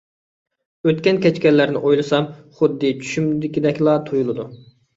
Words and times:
ئۆتكەن- 0.89 1.19
كەچكەنلەرنى 1.25 1.83
ئويلىسام، 1.85 2.31
خۇددى 2.57 2.93
چۈشۈمدىكىدەكلا 3.05 3.97
تۇيۇلىدۇ. 4.11 4.51